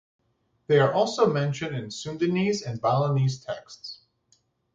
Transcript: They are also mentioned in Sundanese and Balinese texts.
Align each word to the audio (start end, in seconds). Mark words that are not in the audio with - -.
They 0.65 0.79
are 0.79 0.91
also 0.91 1.31
mentioned 1.31 1.75
in 1.75 1.89
Sundanese 1.89 2.65
and 2.65 2.81
Balinese 2.81 3.37
texts. 3.45 3.99